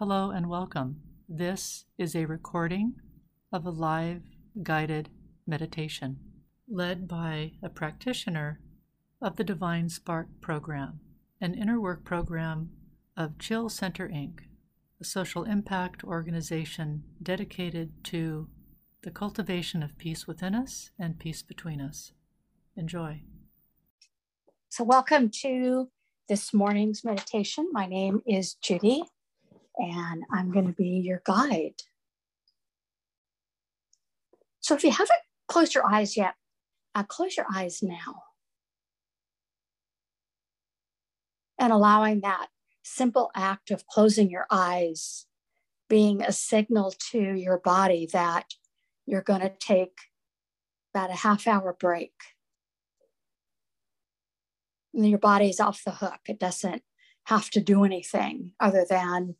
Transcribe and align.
Hello 0.00 0.30
and 0.30 0.48
welcome. 0.48 1.02
This 1.28 1.84
is 1.98 2.16
a 2.16 2.24
recording 2.24 2.94
of 3.52 3.66
a 3.66 3.70
live 3.70 4.22
guided 4.62 5.10
meditation 5.46 6.16
led 6.66 7.06
by 7.06 7.52
a 7.62 7.68
practitioner 7.68 8.60
of 9.20 9.36
the 9.36 9.44
Divine 9.44 9.90
Spark 9.90 10.28
program, 10.40 11.00
an 11.38 11.52
inner 11.52 11.78
work 11.78 12.02
program 12.02 12.70
of 13.14 13.36
Chill 13.38 13.68
Center 13.68 14.08
Inc., 14.08 14.38
a 15.02 15.04
social 15.04 15.44
impact 15.44 16.02
organization 16.02 17.02
dedicated 17.22 17.92
to 18.04 18.48
the 19.02 19.10
cultivation 19.10 19.82
of 19.82 19.98
peace 19.98 20.26
within 20.26 20.54
us 20.54 20.92
and 20.98 21.18
peace 21.18 21.42
between 21.42 21.78
us. 21.78 22.12
Enjoy. 22.74 23.20
So, 24.70 24.82
welcome 24.82 25.28
to 25.42 25.90
this 26.26 26.54
morning's 26.54 27.04
meditation. 27.04 27.68
My 27.70 27.84
name 27.84 28.22
is 28.26 28.54
Judy 28.54 29.02
and 29.80 30.24
I'm 30.30 30.52
going 30.52 30.66
to 30.66 30.72
be 30.72 31.00
your 31.02 31.22
guide. 31.24 31.82
So 34.60 34.74
if 34.74 34.84
you 34.84 34.90
haven't 34.90 35.20
closed 35.48 35.74
your 35.74 35.86
eyes 35.86 36.16
yet, 36.16 36.34
uh, 36.94 37.02
close 37.02 37.36
your 37.36 37.46
eyes 37.52 37.82
now. 37.82 38.22
And 41.58 41.72
allowing 41.72 42.20
that 42.20 42.48
simple 42.82 43.30
act 43.34 43.70
of 43.70 43.86
closing 43.86 44.30
your 44.30 44.46
eyes 44.50 45.26
being 45.88 46.22
a 46.22 46.32
signal 46.32 46.92
to 47.10 47.18
your 47.18 47.58
body 47.58 48.08
that 48.12 48.54
you're 49.06 49.22
going 49.22 49.40
to 49.40 49.52
take 49.58 49.98
about 50.94 51.10
a 51.10 51.14
half 51.14 51.46
hour 51.46 51.76
break. 51.78 52.12
And 54.94 55.08
your 55.08 55.18
body's 55.18 55.60
off 55.60 55.84
the 55.84 55.92
hook. 55.92 56.20
It 56.28 56.38
doesn't 56.38 56.82
have 57.24 57.50
to 57.50 57.60
do 57.60 57.84
anything 57.84 58.52
other 58.60 58.86
than 58.88 59.36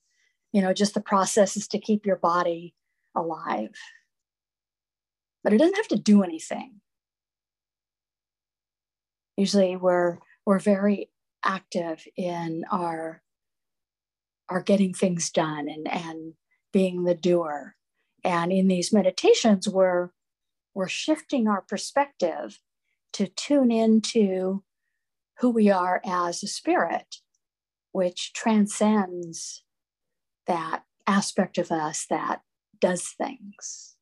you 0.53 0.61
know, 0.63 0.73
just 0.73 0.95
the 0.95 1.01
processes 1.01 1.69
to 1.69 1.79
keep 1.79 2.05
your 2.07 2.17
body 2.17 2.75
alive. 3.15 3.75
But 5.43 5.53
it 5.53 5.59
doesn't 5.59 5.77
have 5.77 5.89
to 5.89 5.99
do 5.99 6.23
anything. 6.23 6.81
Usually 9.37 9.77
we're 9.77 10.19
we're 10.45 10.59
very 10.59 11.11
active 11.45 12.05
in 12.17 12.65
our 12.71 13.23
our 14.49 14.61
getting 14.61 14.93
things 14.93 15.31
done 15.31 15.69
and, 15.69 15.89
and 15.89 16.35
being 16.73 17.05
the 17.05 17.15
doer. 17.15 17.77
And 18.25 18.53
in 18.53 18.69
these 18.69 18.93
meditations, 18.93 19.69
we're 19.69 20.11
we're 20.75 20.89
shifting 20.89 21.49
our 21.49 21.63
perspective 21.63 22.59
to 23.15 23.27
tune 23.27 23.71
into 23.71 24.63
who 25.39 25.51
we 25.51 25.71
are 25.71 26.01
as 26.05 26.43
a 26.43 26.47
spirit, 26.47 27.17
which 27.93 28.33
transcends 28.35 29.65
that 30.51 30.83
aspect 31.07 31.59
of 31.59 31.71
us 31.71 32.07
that 32.11 32.43
does 32.81 33.07
things. 33.07 33.95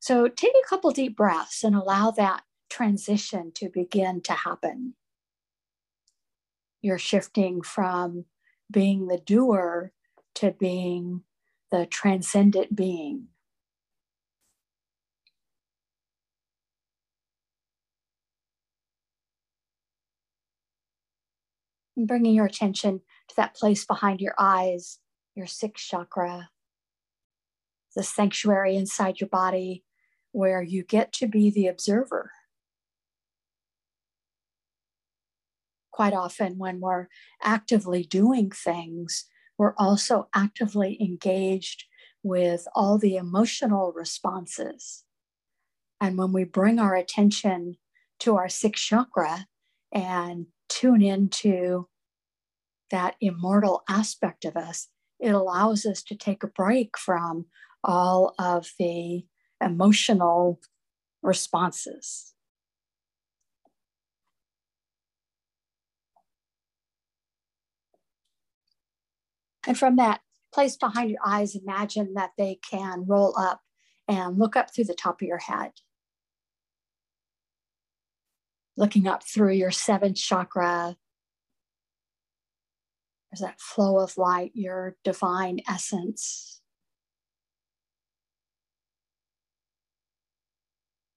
So 0.00 0.28
take 0.28 0.54
a 0.54 0.68
couple 0.68 0.90
deep 0.92 1.14
breaths 1.14 1.62
and 1.62 1.76
allow 1.76 2.10
that 2.12 2.44
transition 2.70 3.52
to 3.56 3.68
begin 3.68 4.22
to 4.22 4.32
happen. 4.32 4.94
You're 6.80 6.98
shifting 6.98 7.60
from 7.60 8.24
being 8.70 9.08
the 9.08 9.18
doer 9.18 9.92
to 10.36 10.52
being 10.52 11.22
the 11.70 11.84
transcendent 11.84 12.74
being. 12.74 13.28
And 21.96 22.08
bringing 22.08 22.34
your 22.34 22.46
attention 22.46 23.00
to 23.28 23.36
that 23.36 23.54
place 23.54 23.84
behind 23.84 24.20
your 24.20 24.34
eyes, 24.38 24.98
your 25.34 25.46
sixth 25.46 25.86
chakra, 25.86 26.50
the 27.94 28.02
sanctuary 28.02 28.76
inside 28.76 29.20
your 29.20 29.28
body 29.28 29.84
where 30.32 30.62
you 30.62 30.82
get 30.82 31.12
to 31.12 31.26
be 31.26 31.50
the 31.50 31.66
observer. 31.66 32.30
Quite 35.90 36.14
often, 36.14 36.56
when 36.56 36.80
we're 36.80 37.08
actively 37.42 38.02
doing 38.02 38.50
things, 38.50 39.26
we're 39.58 39.74
also 39.76 40.28
actively 40.34 40.96
engaged 41.00 41.84
with 42.22 42.66
all 42.74 42.96
the 42.96 43.16
emotional 43.16 43.92
responses. 43.94 45.04
And 46.00 46.16
when 46.16 46.32
we 46.32 46.44
bring 46.44 46.78
our 46.78 46.96
attention 46.96 47.76
to 48.20 48.36
our 48.36 48.48
sixth 48.48 48.84
chakra 48.84 49.46
and 49.92 50.46
tune 50.72 51.02
into 51.02 51.88
that 52.90 53.16
immortal 53.20 53.82
aspect 53.88 54.44
of 54.44 54.56
us, 54.56 54.88
it 55.18 55.30
allows 55.30 55.86
us 55.86 56.02
to 56.04 56.16
take 56.16 56.42
a 56.42 56.48
break 56.48 56.98
from 56.98 57.46
all 57.84 58.34
of 58.38 58.70
the 58.78 59.24
emotional 59.60 60.60
responses. 61.22 62.34
And 69.66 69.78
from 69.78 69.96
that 69.96 70.20
place 70.52 70.76
behind 70.76 71.10
your 71.10 71.20
eyes, 71.24 71.54
imagine 71.54 72.14
that 72.14 72.32
they 72.36 72.58
can 72.68 73.04
roll 73.06 73.34
up 73.38 73.60
and 74.08 74.38
look 74.38 74.56
up 74.56 74.74
through 74.74 74.84
the 74.84 74.94
top 74.94 75.22
of 75.22 75.28
your 75.28 75.38
head 75.38 75.70
looking 78.76 79.06
up 79.06 79.22
through 79.22 79.52
your 79.52 79.70
seventh 79.70 80.16
chakra. 80.16 80.96
There's 83.30 83.40
that 83.40 83.60
flow 83.60 83.98
of 83.98 84.16
light, 84.18 84.52
your 84.54 84.96
divine 85.04 85.60
essence. 85.68 86.60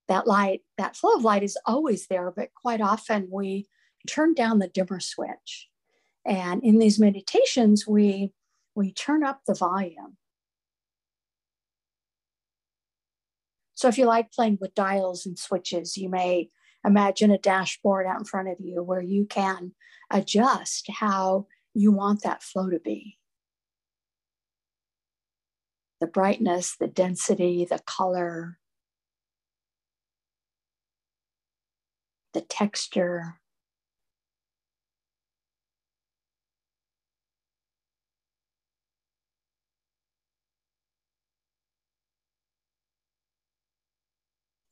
That 0.08 0.28
light, 0.28 0.62
that 0.78 0.96
flow 0.96 1.16
of 1.16 1.24
light 1.24 1.44
is 1.44 1.58
always 1.66 2.08
there, 2.08 2.32
but 2.32 2.50
quite 2.54 2.80
often 2.80 3.28
we 3.32 3.68
turn 4.08 4.34
down 4.34 4.60
the 4.60 4.68
dimmer 4.68 5.00
switch. 5.00 5.70
And 6.26 6.64
in 6.64 6.80
these 6.80 7.00
meditations, 7.00 7.88
we, 7.88 8.32
we 8.76 8.92
turn 8.92 9.24
up 9.24 9.42
the 9.46 9.56
volume. 9.56 10.18
So 13.74 13.88
if 13.88 13.98
you 13.98 14.06
like 14.06 14.32
playing 14.32 14.60
with 14.62 14.74
dials 14.74 15.26
and 15.26 15.38
switches, 15.38 15.98
you 15.98 16.10
may 16.10 16.50
imagine 16.86 17.32
a 17.32 17.38
dashboard 17.38 18.06
out 18.06 18.20
in 18.20 18.26
front 18.26 18.50
of 18.50 18.58
you 18.60 18.84
where 18.84 19.02
you 19.02 19.26
can 19.26 19.72
adjust 20.12 20.90
how 21.00 21.48
you 21.74 21.92
want 21.92 22.24
that 22.24 22.44
flow 22.44 22.70
to 22.70 22.80
be. 22.80 23.18
The 26.00 26.08
brightness, 26.08 26.76
the 26.78 26.88
density, 26.88 27.66
the 27.66 27.80
color, 27.80 28.60
the 32.34 32.42
texture. 32.42 33.40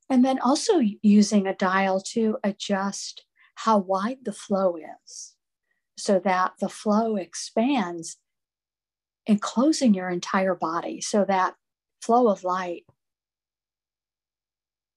And 0.09 0.23
then 0.23 0.39
also 0.39 0.79
using 1.01 1.47
a 1.47 1.55
dial 1.55 2.01
to 2.11 2.37
adjust 2.43 3.25
how 3.55 3.77
wide 3.77 4.19
the 4.23 4.33
flow 4.33 4.75
is 4.75 5.35
so 5.97 6.19
that 6.19 6.53
the 6.59 6.69
flow 6.69 7.15
expands, 7.15 8.17
enclosing 9.25 9.93
your 9.93 10.09
entire 10.09 10.55
body 10.55 11.01
so 11.01 11.23
that 11.25 11.55
flow 12.01 12.27
of 12.27 12.43
light 12.43 12.83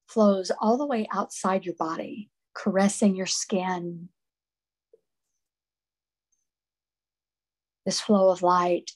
flows 0.09 0.51
all 0.61 0.77
the 0.77 0.87
way 0.87 1.07
outside 1.13 1.65
your 1.65 1.75
body, 1.75 2.31
caressing 2.55 3.15
your 3.15 3.27
skin. 3.27 4.09
This 7.85 8.01
flow 8.01 8.31
of 8.31 8.43
light, 8.43 8.93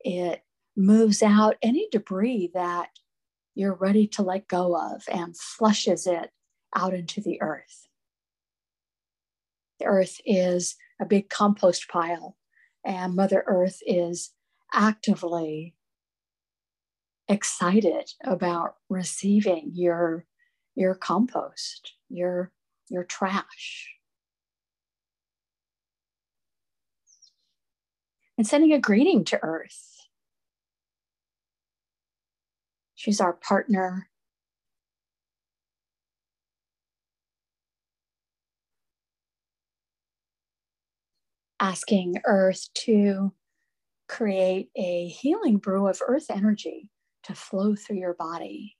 it 0.00 0.42
moves 0.76 1.22
out 1.22 1.56
any 1.62 1.88
debris 1.90 2.50
that 2.54 2.88
you're 3.58 3.74
ready 3.74 4.06
to 4.06 4.22
let 4.22 4.46
go 4.46 4.76
of 4.76 5.02
and 5.12 5.36
flushes 5.36 6.06
it 6.06 6.30
out 6.76 6.94
into 6.94 7.20
the 7.20 7.42
earth. 7.42 7.88
The 9.80 9.86
earth 9.86 10.20
is 10.24 10.76
a 11.00 11.04
big 11.04 11.28
compost 11.28 11.88
pile, 11.88 12.36
and 12.86 13.16
Mother 13.16 13.42
Earth 13.48 13.80
is 13.84 14.30
actively 14.72 15.74
excited 17.28 18.12
about 18.24 18.76
receiving 18.88 19.72
your 19.74 20.24
your 20.76 20.94
compost, 20.94 21.94
your 22.08 22.52
your 22.88 23.02
trash. 23.02 23.92
And 28.36 28.46
sending 28.46 28.72
a 28.72 28.78
greeting 28.78 29.24
to 29.24 29.40
Earth 29.42 29.97
She's 32.98 33.20
our 33.20 33.32
partner. 33.32 34.08
asking 41.60 42.14
Earth 42.24 42.68
to 42.72 43.32
create 44.08 44.70
a 44.76 45.08
healing 45.08 45.58
brew 45.58 45.86
of 45.88 46.00
Earth 46.06 46.26
energy 46.30 46.90
to 47.24 47.34
flow 47.34 47.74
through 47.74 47.98
your 47.98 48.14
body. 48.14 48.76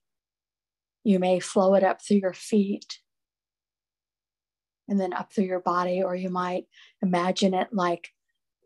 You 1.05 1.19
may 1.19 1.39
flow 1.41 1.75
it 1.75 1.85
up 1.85 2.01
through 2.01 2.19
your 2.19 2.33
feet 2.33 3.01
and 4.89 5.01
then 5.01 5.13
up 5.13 5.33
through 5.33 5.45
your 5.45 5.61
body, 5.61 6.03
or 6.03 6.17
you 6.17 6.31
might 6.31 6.65
imagine 7.03 7.55
it 7.55 7.69
like 7.73 8.09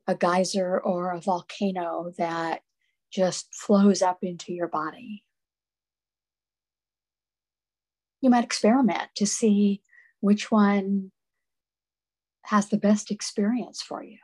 a 0.07 0.15
geyser 0.15 0.79
or 0.79 1.11
a 1.11 1.21
volcano 1.21 2.13
that 2.17 2.63
just 3.11 3.55
flows 3.55 4.01
up 4.03 4.19
into 4.23 4.53
your 4.53 4.69
body. 4.69 5.25
You 8.23 8.31
might 8.31 8.45
experiment 8.45 9.11
to 9.17 9.27
see 9.27 9.83
which 10.21 10.51
one 10.51 11.11
has 12.45 12.69
the 12.69 12.79
best 12.79 13.11
experience 13.11 13.83
for 13.83 14.03
you. 14.03 14.19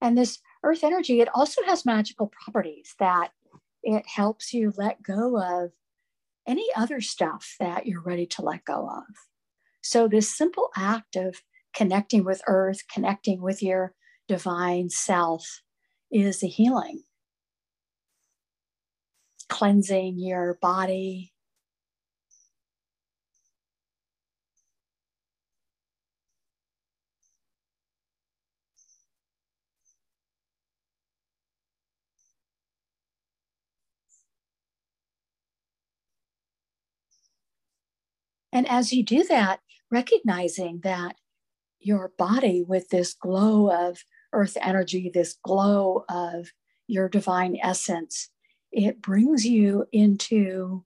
And 0.00 0.16
this 0.16 0.38
earth 0.62 0.84
energy, 0.84 1.20
it 1.20 1.28
also 1.34 1.62
has 1.64 1.84
magical 1.84 2.28
properties 2.28 2.94
that 2.98 3.32
it 3.82 4.06
helps 4.06 4.52
you 4.52 4.72
let 4.76 5.02
go 5.02 5.38
of 5.38 5.72
any 6.46 6.68
other 6.76 7.00
stuff 7.00 7.56
that 7.60 7.86
you're 7.86 8.02
ready 8.02 8.26
to 8.26 8.42
let 8.42 8.64
go 8.64 8.88
of. 8.88 9.04
So, 9.82 10.08
this 10.08 10.34
simple 10.34 10.70
act 10.76 11.16
of 11.16 11.42
connecting 11.74 12.24
with 12.24 12.42
earth, 12.46 12.82
connecting 12.92 13.40
with 13.40 13.62
your 13.62 13.94
divine 14.28 14.90
self 14.90 15.62
is 16.10 16.42
a 16.42 16.46
healing, 16.46 17.02
cleansing 19.50 20.18
your 20.18 20.58
body, 20.62 21.32
And 38.52 38.68
as 38.68 38.92
you 38.92 39.04
do 39.04 39.24
that, 39.24 39.60
recognizing 39.90 40.80
that 40.82 41.16
your 41.78 42.12
body 42.18 42.64
with 42.66 42.88
this 42.88 43.14
glow 43.14 43.70
of 43.70 44.04
earth 44.32 44.56
energy, 44.60 45.10
this 45.12 45.36
glow 45.42 46.04
of 46.08 46.48
your 46.86 47.08
divine 47.08 47.56
essence, 47.62 48.28
it 48.72 49.02
brings 49.02 49.44
you 49.44 49.86
into 49.92 50.84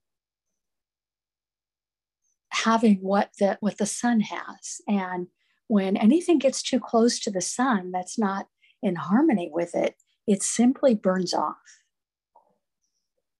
having 2.49 2.95
what 2.97 3.31
the 3.39 3.57
what 3.59 3.77
the 3.77 3.85
sun 3.85 4.21
has. 4.21 4.81
And 4.87 5.27
when 5.67 5.97
anything 5.97 6.39
gets 6.39 6.61
too 6.61 6.79
close 6.79 7.19
to 7.19 7.31
the 7.31 7.41
sun 7.41 7.91
that's 7.91 8.17
not 8.17 8.47
in 8.81 8.95
harmony 8.95 9.49
with 9.51 9.75
it, 9.75 9.95
it 10.27 10.41
simply 10.41 10.95
burns 10.95 11.33
off. 11.33 11.81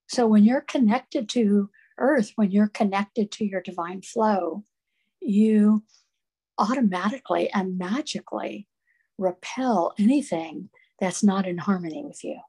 So 0.07 0.27
when 0.27 0.43
you're 0.43 0.61
connected 0.61 1.29
to 1.29 1.69
earth, 1.97 2.33
when 2.35 2.51
you're 2.51 2.67
connected 2.67 3.31
to 3.31 3.45
your 3.45 3.61
divine 3.61 4.01
flow, 4.01 4.63
you 5.21 5.83
automatically 6.57 7.49
and 7.51 7.77
magically 7.77 8.67
repel 9.17 9.93
anything 9.97 10.69
that's 10.99 11.23
not 11.23 11.47
in 11.47 11.57
harmony 11.57 12.03
with 12.05 12.23
you. 12.23 12.39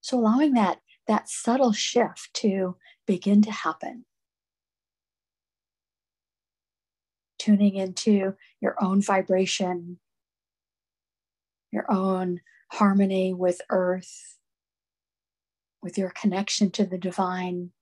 So 0.00 0.18
allowing 0.18 0.54
that 0.54 0.80
that 1.06 1.28
subtle 1.28 1.72
shift 1.72 2.30
to 2.34 2.76
begin 3.06 3.42
to 3.42 3.50
happen. 3.50 4.04
Tuning 7.38 7.74
into 7.74 8.36
your 8.60 8.76
own 8.80 9.02
vibration, 9.02 9.98
your 11.72 11.90
own 11.90 12.40
harmony 12.72 13.34
with 13.34 13.60
earth, 13.70 14.36
with 15.82 15.98
your 15.98 16.10
connection 16.10 16.70
to 16.72 16.84
the 16.84 16.98
divine. 16.98 17.72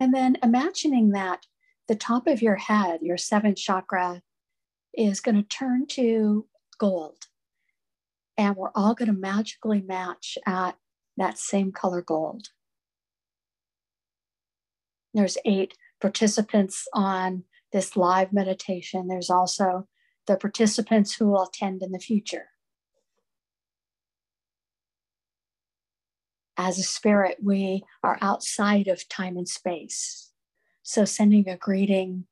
And 0.00 0.14
then 0.14 0.36
imagining 0.42 1.10
that 1.10 1.46
the 1.88 1.96
top 1.96 2.26
of 2.26 2.42
your 2.42 2.56
head, 2.56 3.00
your 3.02 3.16
seventh 3.16 3.56
chakra, 3.56 4.22
is 4.94 5.20
going 5.20 5.36
to 5.36 5.42
turn 5.42 5.86
to 5.88 6.46
gold 6.78 7.26
and 8.38 8.54
we're 8.56 8.70
all 8.74 8.94
going 8.94 9.12
to 9.12 9.20
magically 9.20 9.82
match 9.82 10.38
at 10.46 10.76
that 11.16 11.36
same 11.36 11.72
color 11.72 12.00
gold. 12.00 12.48
There's 15.12 15.36
eight 15.44 15.74
participants 16.00 16.86
on 16.94 17.42
this 17.72 17.96
live 17.96 18.32
meditation. 18.32 19.08
There's 19.08 19.28
also 19.28 19.88
the 20.28 20.36
participants 20.36 21.16
who 21.16 21.26
will 21.26 21.42
attend 21.42 21.82
in 21.82 21.90
the 21.90 21.98
future. 21.98 22.50
As 26.60 26.76
a 26.78 26.82
spirit, 26.82 27.38
we 27.40 27.84
are 28.02 28.18
outside 28.20 28.88
of 28.88 29.08
time 29.08 29.36
and 29.36 29.48
space. 29.48 30.32
So, 30.82 31.04
sending 31.04 31.48
a 31.48 31.56
greeting 31.56 32.24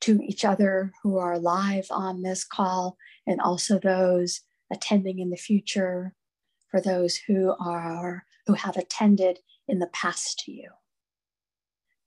to 0.00 0.20
each 0.22 0.44
other 0.44 0.92
who 1.02 1.18
are 1.18 1.38
live 1.38 1.88
on 1.90 2.22
this 2.22 2.44
call 2.44 2.96
and 3.26 3.40
also 3.40 3.78
those 3.78 4.40
attending 4.72 5.18
in 5.18 5.30
the 5.30 5.36
future, 5.36 6.14
for 6.70 6.80
those 6.80 7.16
who 7.26 7.54
are 7.60 8.24
who 8.46 8.54
have 8.54 8.76
attended 8.76 9.40
in 9.68 9.80
the 9.80 9.88
past 9.88 10.38
to 10.40 10.52
you. 10.52 10.70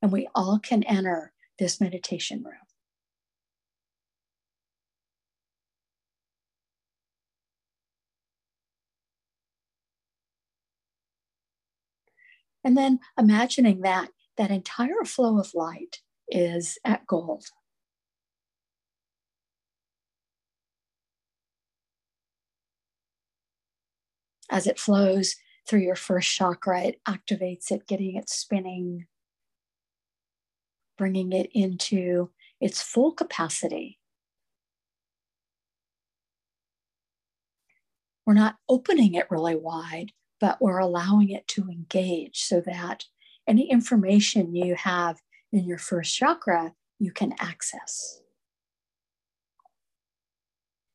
And 0.01 0.11
we 0.11 0.27
all 0.33 0.59
can 0.59 0.83
enter 0.83 1.33
this 1.59 1.81
meditation 1.81 2.43
room. 2.43 2.69
And 12.69 12.77
then 12.77 13.00
imagining 13.18 13.81
that 13.81 14.10
that 14.38 14.51
entire 14.51 15.04
flow 15.04 15.40
of 15.40 15.56
light 15.56 16.02
is 16.28 16.78
at 16.85 17.07
gold. 17.07 17.45
as 24.52 24.68
it 24.68 24.80
flows 24.80 25.35
through 25.68 25.81
your 25.81 25.95
first 25.95 26.30
chakra, 26.30 26.81
it 26.81 27.02
activates 27.07 27.71
it, 27.71 27.88
getting 27.88 28.16
it 28.16 28.30
spinning, 28.30 29.07
bringing 30.95 31.31
it 31.33 31.49
into 31.54 32.30
its 32.61 32.83
full 32.83 33.14
capacity. 33.14 33.97
We're 38.28 38.33
not 38.35 38.57
opening 38.68 39.16
it 39.16 39.31
really 39.31 39.56
wide, 39.56 40.11
but 40.39 40.61
we're 40.61 40.79
allowing 40.79 41.29
it 41.29 41.47
to 41.49 41.63
engage 41.69 42.41
so 42.43 42.61
that 42.61 43.05
any 43.47 43.69
information 43.69 44.55
you 44.55 44.75
have 44.75 45.19
in 45.51 45.65
your 45.65 45.77
first 45.77 46.15
chakra, 46.15 46.73
you 46.99 47.11
can 47.11 47.33
access. 47.39 48.21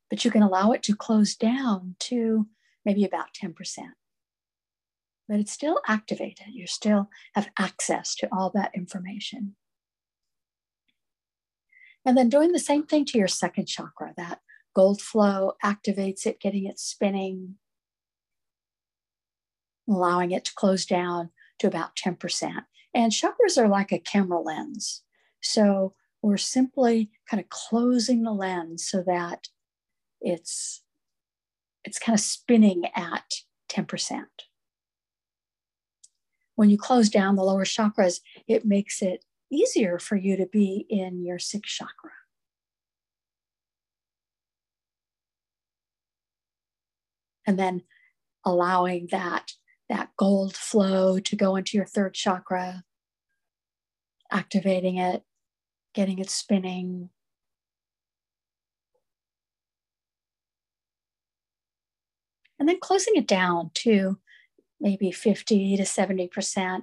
But 0.08 0.24
you 0.24 0.30
can 0.30 0.42
allow 0.42 0.72
it 0.72 0.82
to 0.84 0.94
close 0.94 1.34
down 1.34 1.96
to 2.00 2.46
maybe 2.84 3.04
about 3.04 3.28
10%. 3.42 3.54
But 5.28 5.40
it's 5.40 5.52
still 5.52 5.80
activated. 5.88 6.48
You 6.52 6.66
still 6.66 7.08
have 7.34 7.50
access 7.58 8.14
to 8.16 8.28
all 8.30 8.50
that 8.54 8.74
information. 8.74 9.56
And 12.04 12.16
then 12.16 12.28
doing 12.28 12.52
the 12.52 12.58
same 12.58 12.84
thing 12.84 13.06
to 13.06 13.18
your 13.18 13.28
second 13.28 13.66
chakra, 13.66 14.12
that 14.16 14.40
gold 14.74 15.00
flow 15.00 15.52
activates 15.64 16.26
it, 16.26 16.40
getting 16.40 16.66
it 16.66 16.78
spinning, 16.78 17.56
allowing 19.88 20.30
it 20.30 20.44
to 20.46 20.54
close 20.54 20.86
down 20.86 21.30
to 21.58 21.66
about 21.66 21.96
10%. 21.96 22.64
And 22.94 23.12
chakras 23.12 23.58
are 23.58 23.68
like 23.68 23.92
a 23.92 23.98
camera 23.98 24.40
lens. 24.40 25.02
So 25.42 25.94
we're 26.22 26.36
simply 26.36 27.10
kind 27.28 27.40
of 27.40 27.48
closing 27.48 28.22
the 28.22 28.32
lens 28.32 28.86
so 28.88 29.02
that 29.06 29.48
it's 30.20 30.82
it's 31.84 31.98
kind 31.98 32.14
of 32.14 32.20
spinning 32.20 32.84
at 32.96 33.42
10%. 33.70 34.24
When 36.54 36.70
you 36.70 36.78
close 36.78 37.10
down 37.10 37.36
the 37.36 37.44
lower 37.44 37.64
chakras, 37.64 38.20
it 38.46 38.64
makes 38.64 39.02
it 39.02 39.24
easier 39.52 39.98
for 39.98 40.16
you 40.16 40.36
to 40.36 40.46
be 40.46 40.86
in 40.88 41.22
your 41.22 41.38
sixth 41.38 41.74
chakra. 41.74 42.12
And 47.46 47.58
then 47.58 47.82
allowing 48.46 49.08
that 49.10 49.52
that 49.88 50.10
gold 50.16 50.56
flow 50.56 51.18
to 51.18 51.36
go 51.36 51.56
into 51.56 51.76
your 51.76 51.86
third 51.86 52.14
chakra, 52.14 52.84
activating 54.30 54.96
it, 54.96 55.22
getting 55.94 56.18
it 56.18 56.30
spinning. 56.30 57.10
And 62.58 62.68
then 62.68 62.80
closing 62.80 63.16
it 63.16 63.26
down 63.26 63.70
to 63.74 64.18
maybe 64.80 65.10
50 65.10 65.76
to 65.76 65.82
70%, 65.82 66.82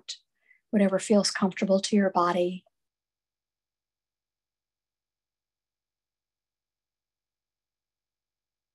whatever 0.69 0.99
feels 0.99 1.31
comfortable 1.31 1.79
to 1.79 1.95
your 1.95 2.09
body. 2.09 2.63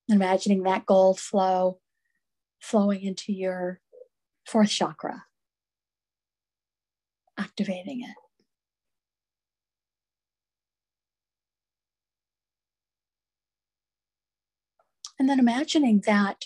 Imagining 0.09 0.63
that 0.63 0.87
gold 0.87 1.19
flow 1.19 1.81
flowing 2.61 3.03
into 3.03 3.33
your 3.33 3.81
fourth 4.47 4.71
chakra, 4.71 5.25
activating 7.37 8.03
it. 8.03 8.15
And 15.19 15.29
then 15.29 15.41
imagining 15.41 16.03
that 16.07 16.45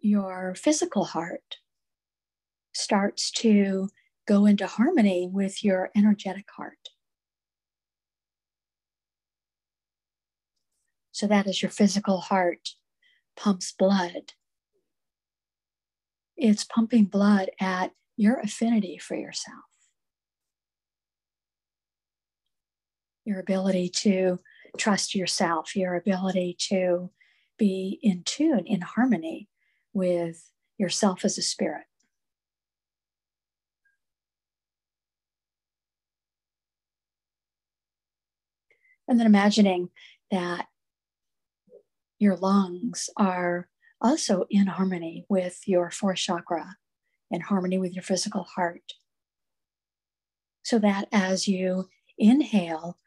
your 0.00 0.54
physical 0.54 1.04
heart 1.04 1.56
starts 2.74 3.30
to 3.30 3.88
go 4.26 4.44
into 4.44 4.66
harmony 4.66 5.28
with 5.32 5.64
your 5.64 5.90
energetic 5.96 6.46
heart. 6.56 6.90
So 11.12 11.26
that 11.28 11.46
is 11.46 11.62
your 11.62 11.70
physical 11.70 12.20
heart 12.20 12.70
pumps 13.36 13.72
blood, 13.72 14.32
it's 16.36 16.64
pumping 16.64 17.04
blood 17.04 17.50
at 17.60 17.92
your 18.16 18.38
affinity 18.40 18.98
for 18.98 19.14
yourself. 19.14 19.64
Your 23.24 23.40
ability 23.40 23.88
to 23.88 24.38
trust 24.76 25.14
yourself, 25.14 25.74
your 25.76 25.94
ability 25.94 26.56
to 26.68 27.10
be 27.58 27.98
in 28.02 28.22
tune, 28.24 28.64
in 28.66 28.80
harmony 28.80 29.48
with 29.92 30.50
yourself 30.76 31.24
as 31.24 31.38
a 31.38 31.42
spirit. 31.42 31.84
And 39.06 39.20
then 39.20 39.26
imagining 39.26 39.90
that 40.30 40.66
your 42.18 42.36
lungs 42.36 43.10
are 43.16 43.68
also 44.00 44.44
in 44.50 44.66
harmony 44.66 45.24
with 45.28 45.60
your 45.66 45.90
fourth 45.90 46.18
chakra, 46.18 46.76
in 47.30 47.40
harmony 47.40 47.78
with 47.78 47.92
your 47.92 48.02
physical 48.02 48.44
heart. 48.44 48.92
So 50.62 50.78
that 50.78 51.08
as 51.12 51.46
you 51.48 51.88
inhale 52.18 52.98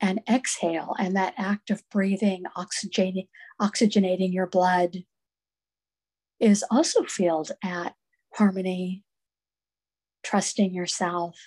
and 0.00 0.20
exhale, 0.28 0.94
and 0.98 1.14
that 1.16 1.34
act 1.38 1.70
of 1.70 1.88
breathing, 1.88 2.42
oxygenating, 2.56 3.28
oxygenating 3.60 4.32
your 4.32 4.48
blood, 4.48 5.04
is 6.40 6.64
also 6.70 7.04
filled 7.04 7.52
at 7.62 7.94
harmony, 8.34 9.04
trusting 10.24 10.74
yourself, 10.74 11.38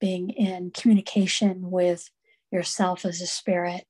being 0.00 0.30
in 0.30 0.70
communication 0.70 1.70
with 1.70 2.08
yourself 2.50 3.04
as 3.04 3.20
a 3.20 3.26
spirit. 3.26 3.84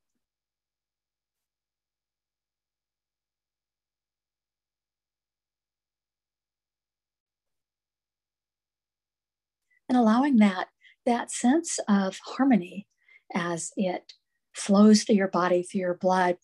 And 9.93 10.01
allowing 10.01 10.37
that, 10.37 10.69
that 11.05 11.31
sense 11.31 11.79
of 11.87 12.19
harmony 12.25 12.87
as 13.35 13.73
it 13.77 14.15
flows 14.55 15.03
through 15.03 15.17
your 15.17 15.29
body, 15.29 15.63
through 15.63 15.83
your 15.83 15.93
blood, 15.93 16.39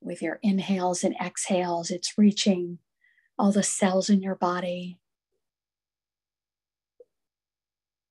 with 0.00 0.22
your 0.22 0.38
inhales 0.42 1.04
and 1.04 1.14
exhales. 1.22 1.90
It's 1.90 2.16
reaching 2.16 2.78
all 3.38 3.52
the 3.52 3.62
cells 3.62 4.08
in 4.08 4.22
your 4.22 4.36
body, 4.36 4.98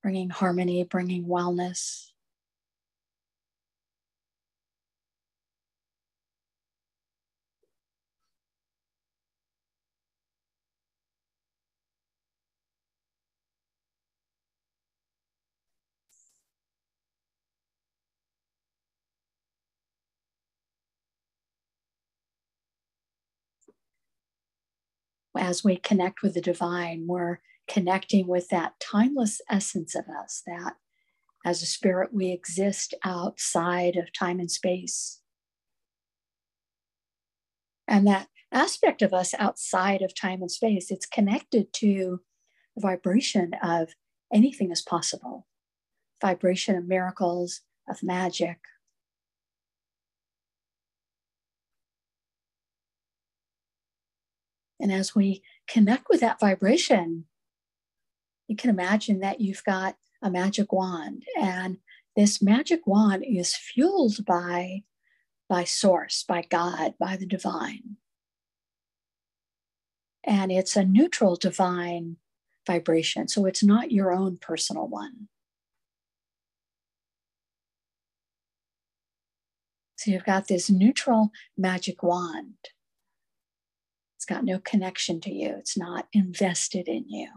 bringing 0.00 0.30
harmony, 0.30 0.84
bringing 0.84 1.24
wellness. 1.24 2.12
As 25.36 25.64
we 25.64 25.76
connect 25.76 26.22
with 26.22 26.34
the 26.34 26.40
divine, 26.40 27.04
we're 27.06 27.38
connecting 27.68 28.26
with 28.26 28.48
that 28.48 28.74
timeless 28.80 29.40
essence 29.50 29.94
of 29.94 30.04
us 30.22 30.42
that 30.46 30.74
as 31.44 31.62
a 31.62 31.66
spirit 31.66 32.12
we 32.12 32.30
exist 32.30 32.94
outside 33.04 33.96
of 33.96 34.12
time 34.12 34.40
and 34.40 34.50
space. 34.50 35.20
And 37.86 38.06
that 38.06 38.28
aspect 38.50 39.02
of 39.02 39.12
us 39.12 39.34
outside 39.38 40.00
of 40.00 40.14
time 40.14 40.40
and 40.40 40.50
space, 40.50 40.90
it's 40.90 41.06
connected 41.06 41.72
to 41.74 42.20
the 42.74 42.80
vibration 42.80 43.52
of 43.62 43.94
anything 44.32 44.70
is 44.70 44.82
possible, 44.82 45.46
vibration 46.20 46.76
of 46.76 46.86
miracles, 46.86 47.60
of 47.88 48.02
magic, 48.02 48.58
And 54.84 54.92
as 54.92 55.14
we 55.14 55.42
connect 55.66 56.10
with 56.10 56.20
that 56.20 56.38
vibration, 56.38 57.24
you 58.48 58.54
can 58.54 58.68
imagine 58.68 59.20
that 59.20 59.40
you've 59.40 59.64
got 59.64 59.96
a 60.20 60.30
magic 60.30 60.74
wand, 60.74 61.24
and 61.40 61.78
this 62.14 62.42
magic 62.42 62.86
wand 62.86 63.24
is 63.26 63.56
fueled 63.56 64.26
by, 64.26 64.82
by 65.48 65.64
Source, 65.64 66.22
by 66.22 66.42
God, 66.50 66.96
by 67.00 67.16
the 67.16 67.24
divine. 67.24 67.96
And 70.22 70.52
it's 70.52 70.76
a 70.76 70.84
neutral 70.84 71.36
divine 71.36 72.18
vibration, 72.66 73.26
so 73.26 73.46
it's 73.46 73.64
not 73.64 73.90
your 73.90 74.12
own 74.12 74.36
personal 74.36 74.86
one. 74.86 75.28
So 79.96 80.10
you've 80.10 80.26
got 80.26 80.48
this 80.48 80.68
neutral 80.68 81.30
magic 81.56 82.02
wand. 82.02 82.56
It's 84.24 84.34
got 84.34 84.44
no 84.46 84.58
connection 84.58 85.20
to 85.20 85.30
you, 85.30 85.54
it's 85.58 85.76
not 85.76 86.08
invested 86.14 86.88
in 86.88 87.04
you. 87.10 87.28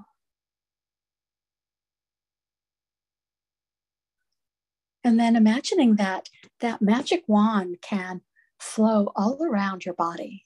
And 5.03 5.20
then 5.20 5.36
imagining 5.36 5.98
that 5.98 6.29
that 6.62 6.82
magic 6.82 7.25
wand 7.27 7.79
can 7.82 8.22
flow 8.58 9.12
all 9.17 9.44
around 9.44 9.84
your 9.84 9.96
body. 9.96 10.46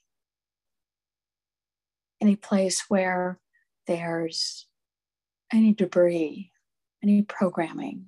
Any 2.20 2.34
place 2.34 2.86
where 2.88 3.38
there's 3.86 4.66
any 5.52 5.72
debris, 5.72 6.50
any 7.04 7.22
programming, 7.22 8.06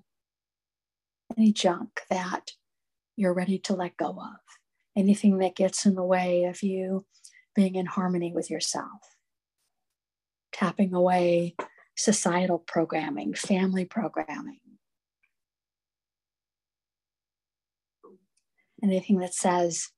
any 1.39 1.53
junk 1.53 2.01
that 2.11 2.51
you're 3.15 3.33
ready 3.33 3.61
to 3.61 3.77
let 3.77 3.97
go 3.97 4.09
of, 4.09 4.41
anything 4.97 5.39
that 5.39 5.55
gets 5.55 5.87
in 5.87 5.95
the 5.95 6.03
way 6.03 6.43
of 6.43 6.65
you 6.65 7.07
being 7.55 7.77
in 7.77 7.87
harmony 7.87 8.33
with 8.33 8.51
yourself, 8.51 9.17
tapping 10.53 10.95
away 10.95 11.55
societal 11.97 12.59
programming, 12.59 13.35
family 13.35 13.85
programming, 13.85 14.61
anything 18.83 19.19
that 19.19 19.35
says 19.35 19.91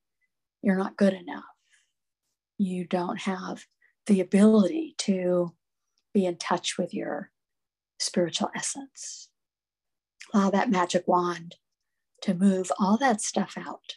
you're 0.61 0.77
not 0.77 0.97
good 0.97 1.13
enough, 1.13 1.43
you 2.57 2.85
don't 2.85 3.21
have 3.21 3.65
the 4.05 4.21
ability 4.21 4.95
to 4.97 5.53
be 6.13 6.25
in 6.25 6.37
touch 6.37 6.77
with 6.77 6.93
your 6.93 7.31
spiritual 7.99 8.49
essence. 8.55 9.29
Allow 10.33 10.49
that 10.51 10.69
magic 10.69 11.07
wand 11.07 11.55
to 12.21 12.33
move 12.33 12.71
all 12.79 12.97
that 12.97 13.21
stuff 13.21 13.55
out 13.57 13.95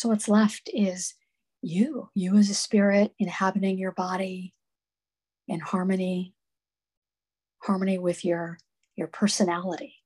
So 0.00 0.08
what's 0.08 0.30
left 0.30 0.70
is 0.72 1.12
you, 1.60 2.08
you 2.14 2.38
as 2.38 2.48
a 2.48 2.54
spirit 2.54 3.12
inhabiting 3.18 3.76
your 3.76 3.92
body 3.92 4.54
in 5.46 5.60
harmony, 5.60 6.32
harmony 7.58 7.98
with 7.98 8.24
your, 8.24 8.56
your 8.96 9.08
personality, 9.08 9.96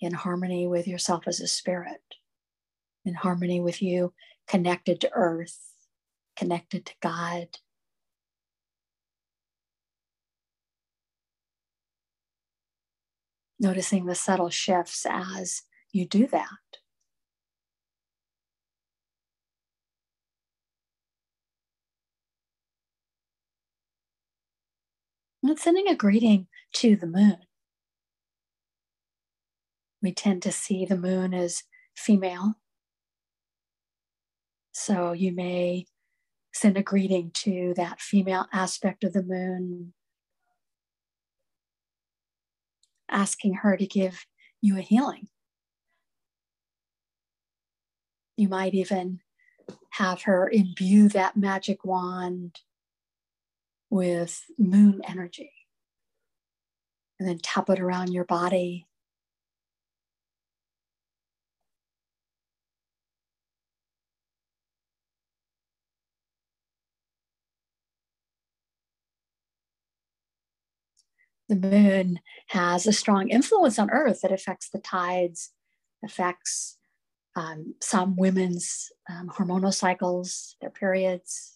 in 0.00 0.12
harmony 0.12 0.66
with 0.66 0.88
yourself 0.88 1.28
as 1.28 1.38
a 1.38 1.46
spirit, 1.46 2.02
in 3.04 3.14
harmony 3.14 3.60
with 3.60 3.80
you 3.80 4.12
connected 4.48 5.00
to 5.02 5.10
earth, 5.14 5.56
connected 6.36 6.84
to 6.86 6.94
God. 7.00 7.46
Noticing 13.60 14.06
the 14.06 14.16
subtle 14.16 14.50
shifts 14.50 15.06
as 15.08 15.62
you 15.92 16.08
do 16.08 16.26
that. 16.26 16.48
And 25.44 25.58
sending 25.58 25.88
a 25.88 25.94
greeting 25.94 26.46
to 26.76 26.96
the 26.96 27.06
moon. 27.06 27.36
We 30.02 30.10
tend 30.10 30.42
to 30.44 30.52
see 30.52 30.86
the 30.86 30.96
moon 30.96 31.34
as 31.34 31.64
female. 31.94 32.54
So 34.72 35.12
you 35.12 35.32
may 35.32 35.84
send 36.54 36.78
a 36.78 36.82
greeting 36.82 37.30
to 37.34 37.74
that 37.76 38.00
female 38.00 38.46
aspect 38.54 39.04
of 39.04 39.12
the 39.12 39.22
moon, 39.22 39.92
asking 43.10 43.54
her 43.56 43.76
to 43.76 43.86
give 43.86 44.24
you 44.62 44.78
a 44.78 44.80
healing. 44.82 45.28
You 48.38 48.48
might 48.48 48.72
even 48.72 49.20
have 49.90 50.22
her 50.22 50.48
imbue 50.48 51.10
that 51.10 51.36
magic 51.36 51.84
wand 51.84 52.60
with 53.94 54.42
moon 54.58 55.00
energy. 55.06 55.52
And 57.20 57.28
then 57.28 57.38
tap 57.38 57.70
it 57.70 57.78
around 57.78 58.12
your 58.12 58.24
body. 58.24 58.88
The 71.48 71.54
moon 71.54 72.18
has 72.48 72.88
a 72.88 72.92
strong 72.92 73.28
influence 73.28 73.78
on 73.78 73.90
Earth. 73.90 74.24
It 74.24 74.32
affects 74.32 74.70
the 74.70 74.80
tides, 74.80 75.52
affects 76.04 76.78
um, 77.36 77.76
some 77.80 78.16
women's 78.16 78.90
um, 79.08 79.28
hormonal 79.28 79.72
cycles, 79.72 80.56
their 80.60 80.70
periods, 80.70 81.53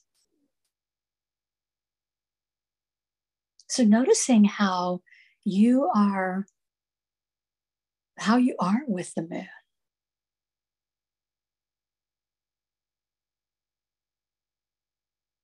So 3.69 3.85
noticing 3.85 4.45
how 4.45 5.03
you 5.45 5.91
are, 5.95 6.47
how 8.19 8.37
you 8.37 8.57
are 8.59 8.83
with 8.87 9.15
the 9.15 9.23
moon. 9.23 9.49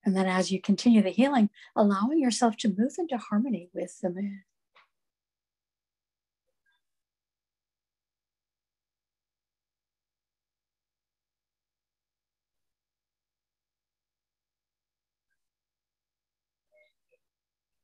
And 0.04 0.16
then 0.16 0.26
as 0.26 0.50
you 0.50 0.60
continue 0.60 1.02
the 1.02 1.10
healing, 1.10 1.50
allowing 1.74 2.18
yourself 2.18 2.56
to 2.58 2.74
move 2.76 2.94
into 2.98 3.16
harmony 3.16 3.70
with 3.72 4.00
the 4.00 4.10
moon. 4.10 4.42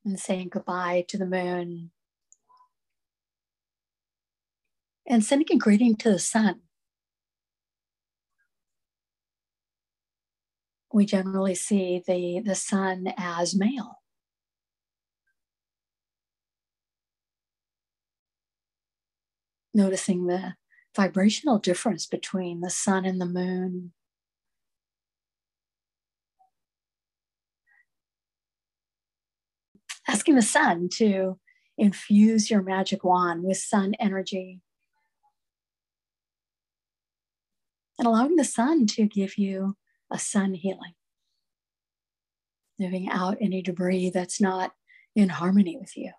And 0.05 0.19
saying 0.19 0.49
goodbye 0.51 1.05
to 1.09 1.19
the 1.19 1.27
moon. 1.27 1.91
And 5.07 5.25
sending 5.25 5.49
a 5.53 5.59
greeting 5.59 5.97
to 5.97 6.13
the 6.13 6.19
sun. 6.19 6.61
We 10.93 11.07
generally 11.07 11.55
see 11.55 12.03
the, 12.07 12.41
the 12.45 12.55
sun 12.55 13.13
as 13.17 13.55
male. 13.55 14.03
Noticing 19.73 20.27
the 20.27 20.55
vibrational 20.97 21.59
difference 21.59 22.07
between 22.07 22.61
the 22.61 22.71
sun 22.71 23.05
and 23.05 23.21
the 23.21 23.27
moon, 23.27 23.93
asking 30.21 30.35
the 30.35 30.43
sun 30.43 30.87
to 30.87 31.39
infuse 31.79 32.51
your 32.51 32.61
magic 32.61 33.03
wand 33.03 33.43
with 33.43 33.57
sun 33.57 33.95
energy. 33.99 34.61
And 37.99 38.07
allowing 38.07 38.37
the 38.37 38.45
sun 38.45 38.87
to 38.89 39.07
give 39.07 39.39
you 39.39 39.77
a 40.13 40.19
sun 40.19 40.53
healing, 40.53 40.93
moving 42.79 43.09
out 43.09 43.39
any 43.41 43.63
debris 43.63 44.11
that's 44.11 44.43
not 44.43 44.73
in 45.17 45.31
harmony 45.31 45.79
with 45.79 45.97
you. 45.97 46.13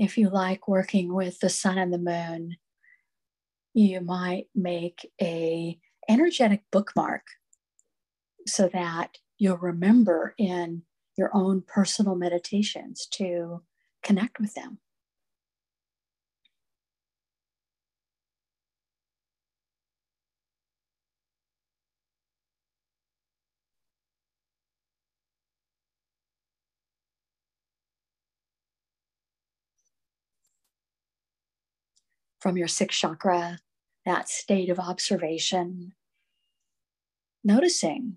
If 0.00 0.16
you 0.16 0.30
like 0.30 0.66
working 0.66 1.14
with 1.14 1.38
the 1.40 1.50
sun 1.50 1.76
and 1.76 1.92
the 1.92 1.98
moon, 1.98 2.56
you 3.74 4.00
might 4.00 4.46
make 4.54 5.08
a 5.20 5.78
energetic 6.08 6.62
bookmark 6.72 7.22
so 8.46 8.68
that 8.72 9.18
you'll 9.38 9.58
remember 9.58 10.34
in 10.38 10.82
your 11.18 11.30
own 11.34 11.62
personal 11.66 12.14
meditations 12.14 13.06
to 13.12 13.62
connect 14.02 14.40
with 14.40 14.54
them. 14.54 14.78
From 32.40 32.56
your 32.56 32.68
sixth 32.68 32.98
chakra, 32.98 33.58
that 34.06 34.28
state 34.28 34.70
of 34.70 34.78
observation, 34.78 35.92
noticing 37.44 38.16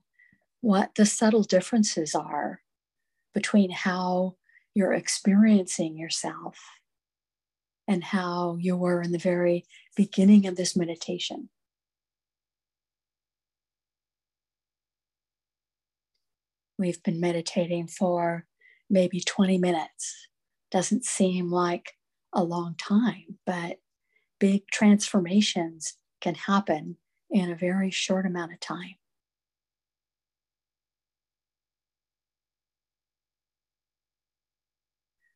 what 0.61 0.95
the 0.95 1.05
subtle 1.05 1.43
differences 1.43 2.15
are 2.15 2.61
between 3.33 3.69
how 3.69 4.35
you're 4.73 4.93
experiencing 4.93 5.97
yourself 5.97 6.57
and 7.87 8.03
how 8.03 8.57
you 8.59 8.77
were 8.77 9.01
in 9.01 9.11
the 9.11 9.17
very 9.17 9.65
beginning 9.95 10.47
of 10.47 10.55
this 10.55 10.75
meditation. 10.75 11.49
We've 16.79 17.03
been 17.03 17.19
meditating 17.19 17.87
for 17.87 18.45
maybe 18.89 19.19
20 19.19 19.57
minutes. 19.57 20.27
Doesn't 20.71 21.05
seem 21.05 21.51
like 21.51 21.93
a 22.33 22.43
long 22.43 22.75
time, 22.75 23.37
but 23.45 23.79
big 24.43 24.67
transformations 24.67 25.95
can 26.19 26.35
happen 26.35 26.97
in 27.31 27.49
a 27.49 27.55
very 27.55 27.89
short 27.89 28.25
amount 28.25 28.51
of 28.51 28.59
time. 28.59 28.95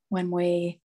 When 0.09 0.29
we 0.29 0.81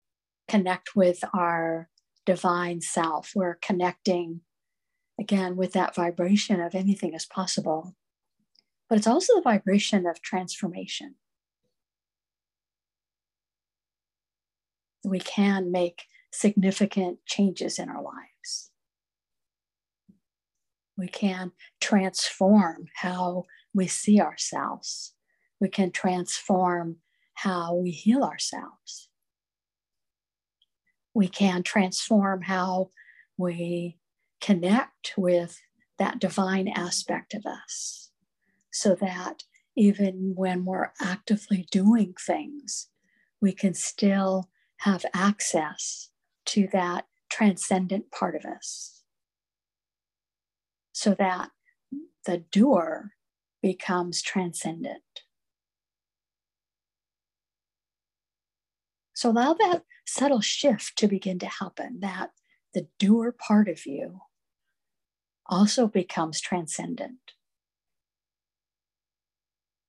connect 0.49 0.95
with 0.95 1.25
our 1.33 1.89
divine 2.27 2.83
self, 2.83 3.33
we're 3.35 3.55
connecting 3.55 4.43
again 5.19 5.57
with 5.57 5.73
that 5.73 5.95
vibration 5.95 6.61
of 6.61 6.75
anything 6.75 7.15
is 7.15 7.25
possible. 7.25 7.97
But 8.91 8.99
it's 8.99 9.07
also 9.07 9.37
the 9.37 9.41
vibration 9.41 10.07
of 10.07 10.21
transformation. 10.21 11.15
We 15.07 15.21
can 15.21 15.73
make 15.73 16.03
significant 16.31 17.19
changes 17.27 17.79
in 17.79 17.89
our 17.89 18.03
lives. 18.03 18.71
We 20.97 21.09
can 21.09 21.53
transform 21.81 22.87
how 22.97 23.47
we 23.75 23.87
see 23.87 24.21
ourselves. 24.21 25.15
We 25.61 25.69
can 25.69 25.91
transform 25.91 26.97
how 27.35 27.75
we 27.75 27.91
heal 27.91 28.23
ourselves. 28.23 29.09
We 31.15 31.29
can 31.29 31.63
transform 31.63 32.43
how 32.43 32.91
we 33.37 33.99
connect 34.41 35.15
with 35.17 35.61
that 35.99 36.19
divine 36.19 36.69
aspect 36.69 37.35
of 37.35 37.45
us 37.47 38.11
so 38.71 38.95
that 38.95 39.45
even 39.77 40.33
when 40.35 40.65
we're 40.65 40.93
actively 41.01 41.67
doing 41.71 42.15
things, 42.27 42.89
we 43.41 43.53
can 43.53 43.75
still 43.75 44.51
have 44.79 45.05
access 45.15 46.10
to 46.47 46.69
that 46.73 47.07
transcendent 47.31 48.11
part 48.11 48.35
of 48.35 48.45
us 48.45 49.03
so 50.93 51.15
that 51.15 51.51
the 52.27 52.39
doer 52.39 53.13
becomes 53.63 54.23
transcendent. 54.23 55.03
So 59.15 59.31
allow 59.31 59.55
that 59.55 59.85
subtle 60.07 60.41
shift 60.41 60.97
to 60.99 61.07
begin 61.07 61.39
to 61.41 61.47
happen, 61.47 62.01
that 62.01 62.31
the 62.75 62.89
doer 62.99 63.33
part 63.33 63.69
of 63.69 63.87
you 63.87 64.21
also 65.47 65.87
becomes 65.87 66.41
transcendent. 66.41 67.19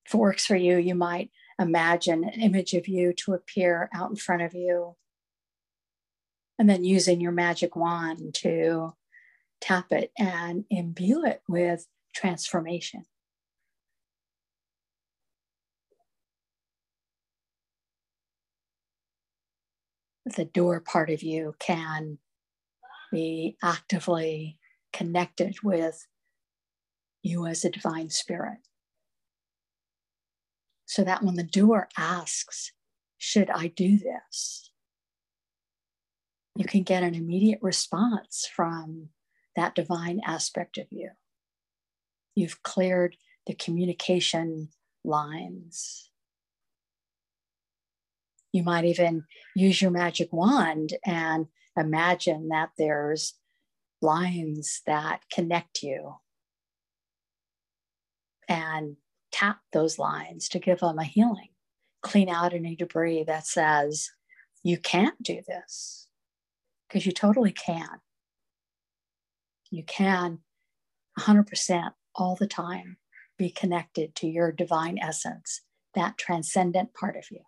If 0.05 0.13
it 0.13 0.17
works 0.17 0.45
for 0.45 0.55
you, 0.55 0.77
you 0.77 0.95
might 0.95 1.31
imagine 1.59 2.23
an 2.23 2.41
image 2.41 2.73
of 2.73 2.87
you 2.87 3.13
to 3.13 3.33
appear 3.33 3.89
out 3.93 4.09
in 4.09 4.15
front 4.15 4.41
of 4.41 4.53
you. 4.53 4.95
And 6.61 6.69
then 6.69 6.83
using 6.83 7.19
your 7.19 7.31
magic 7.31 7.75
wand 7.75 8.35
to 8.35 8.93
tap 9.61 9.91
it 9.91 10.11
and 10.15 10.63
imbue 10.69 11.25
it 11.25 11.41
with 11.47 11.87
transformation. 12.13 13.05
The 20.23 20.45
doer 20.45 20.81
part 20.81 21.09
of 21.09 21.23
you 21.23 21.55
can 21.57 22.19
be 23.11 23.57
actively 23.63 24.59
connected 24.93 25.63
with 25.63 26.05
you 27.23 27.47
as 27.47 27.65
a 27.65 27.71
divine 27.71 28.11
spirit. 28.11 28.59
So 30.85 31.03
that 31.05 31.23
when 31.23 31.37
the 31.37 31.43
doer 31.43 31.89
asks, 31.97 32.71
Should 33.17 33.49
I 33.49 33.65
do 33.65 33.97
this? 33.97 34.70
You 36.55 36.65
can 36.65 36.83
get 36.83 37.03
an 37.03 37.15
immediate 37.15 37.59
response 37.61 38.47
from 38.53 39.09
that 39.55 39.75
divine 39.75 40.21
aspect 40.25 40.77
of 40.77 40.87
you. 40.89 41.11
You've 42.35 42.63
cleared 42.63 43.15
the 43.47 43.53
communication 43.53 44.69
lines. 45.03 46.09
You 48.53 48.63
might 48.63 48.85
even 48.85 49.25
use 49.55 49.81
your 49.81 49.91
magic 49.91 50.31
wand 50.31 50.93
and 51.05 51.47
imagine 51.77 52.49
that 52.49 52.71
there's 52.77 53.33
lines 54.01 54.81
that 54.85 55.21
connect 55.31 55.83
you 55.83 56.15
and 58.49 58.97
tap 59.31 59.59
those 59.71 59.97
lines 59.97 60.49
to 60.49 60.59
give 60.59 60.79
them 60.79 60.99
a 60.99 61.03
healing. 61.03 61.49
Clean 62.01 62.27
out 62.27 62.53
any 62.53 62.75
debris 62.75 63.23
that 63.23 63.45
says, 63.45 64.11
you 64.63 64.77
can't 64.77 65.21
do 65.21 65.41
this, 65.47 66.00
because 66.91 67.05
you 67.05 67.11
totally 67.11 67.51
can. 67.51 67.87
You 69.69 69.83
can 69.83 70.39
100% 71.17 71.91
all 72.15 72.35
the 72.35 72.47
time 72.47 72.97
be 73.37 73.49
connected 73.49 74.13
to 74.15 74.27
your 74.27 74.51
divine 74.51 74.99
essence, 74.99 75.61
that 75.95 76.17
transcendent 76.17 76.93
part 76.93 77.15
of 77.15 77.23
you. 77.31 77.39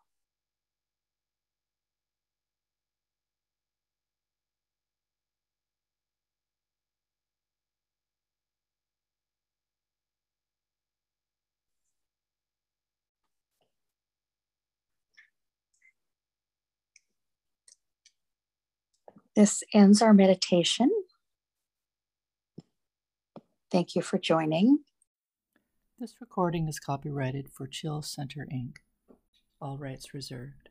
This 19.36 19.64
ends 19.74 20.02
our 20.02 20.14
meditation. 20.14 20.92
Thank 23.72 23.96
you 23.96 24.04
for 24.04 24.20
joining. 24.20 24.80
This 26.00 26.16
recording 26.22 26.68
is 26.68 26.80
copyrighted 26.80 27.50
for 27.52 27.66
Chill 27.66 28.04
Center 28.04 28.48
Inc., 28.54 28.78
all 29.60 29.80
rights 29.80 30.14
reserved. 30.14 30.63